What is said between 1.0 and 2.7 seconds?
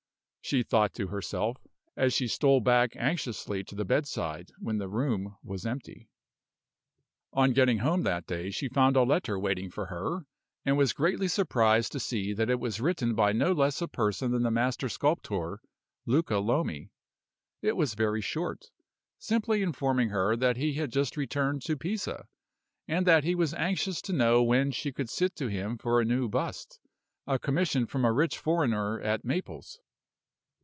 herself, as she stole